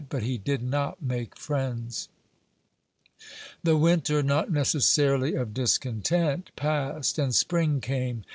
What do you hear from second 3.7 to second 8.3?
winter, not necessarily of discontent, passed and spring came.